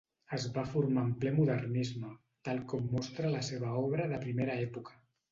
Es 0.35 0.45
va 0.53 0.61
formar 0.69 1.01
en 1.07 1.09
ple 1.23 1.33
modernisme, 1.33 2.13
tal 2.49 2.61
com 2.71 2.87
mostra 2.93 3.29
la 3.35 3.43
seva 3.49 3.75
obra 3.83 4.07
de 4.15 4.19
primera 4.25 4.57
època. 4.71 4.97